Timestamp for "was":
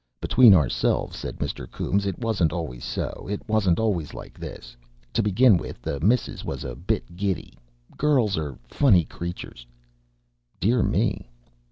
6.43-6.63